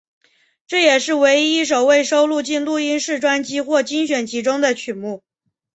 [0.65, 5.21] 这也是唯一一首未收录进录音室专辑或精选集中的曲目。